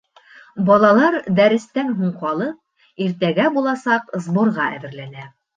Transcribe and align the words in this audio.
Балалар, 0.69 1.17
дәрестән 1.41 1.93
һуң 1.99 2.15
ҡалып, 2.23 2.57
иртәгә 3.09 3.47
буласаҡ 3.59 4.11
сборға 4.29 4.71
әҙерләнә. 4.81 5.33